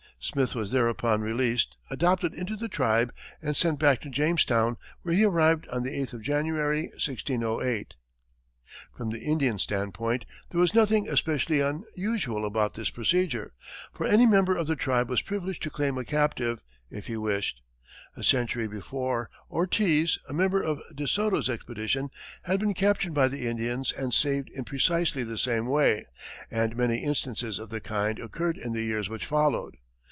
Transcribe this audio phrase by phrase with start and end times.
[0.23, 3.11] Smith was thereupon released, adopted into the tribe,
[3.41, 7.95] and sent back to Jamestown, where he arrived on the eighth of January, 1608.
[8.95, 13.53] From the Indian standpoint, there was nothing especially unusual about this procedure,
[13.91, 16.61] for any member of the tribe was privileged to claim a captive,
[16.91, 17.59] if he wished.
[18.15, 22.11] A century before, Ortiz, a member of De Soto's expedition,
[22.43, 26.05] had been captured by the Indians and saved in precisely the same way,
[26.51, 29.77] and many instances of the kind occurred in the years which followed.